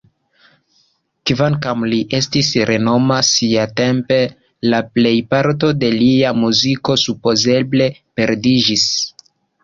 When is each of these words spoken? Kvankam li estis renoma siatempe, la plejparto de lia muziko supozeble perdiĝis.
Kvankam 1.31 1.81
li 1.89 1.97
estis 2.19 2.47
renoma 2.69 3.17
siatempe, 3.27 4.17
la 4.73 4.79
plejparto 4.99 5.69
de 5.83 5.91
lia 5.97 6.31
muziko 6.45 6.95
supozeble 7.03 7.89
perdiĝis. 8.21 8.87